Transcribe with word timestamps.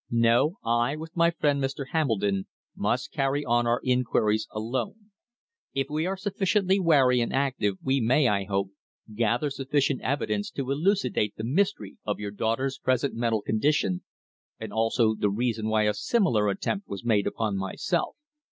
"No. 0.09 0.55
I, 0.65 0.95
with 0.95 1.15
my 1.15 1.29
friend 1.29 1.61
Mr. 1.63 1.89
Hambledon, 1.91 2.47
must 2.75 3.11
carry 3.11 3.45
on 3.45 3.67
our 3.67 3.79
inquiries 3.83 4.47
alone. 4.49 5.11
If 5.75 5.91
we 5.91 6.07
are 6.07 6.17
sufficiently 6.17 6.79
wary 6.79 7.21
and 7.21 7.31
active 7.31 7.77
we 7.83 8.01
may, 8.01 8.27
I 8.27 8.45
hope, 8.45 8.71
gather 9.13 9.51
sufficient 9.51 10.01
evidence 10.01 10.49
to 10.53 10.71
elucidate 10.71 11.35
the 11.35 11.43
mystery 11.43 11.97
of 12.03 12.19
your 12.19 12.31
daughter's 12.31 12.79
present 12.79 13.13
mental 13.13 13.43
condition, 13.43 14.01
and 14.59 14.73
also 14.73 15.13
the 15.13 15.29
reason 15.29 15.67
why 15.67 15.83
a 15.83 15.93
similar 15.93 16.49
attempt 16.49 16.87
was 16.87 17.05
made 17.05 17.27
upon 17.27 17.55
myself." 17.55 18.15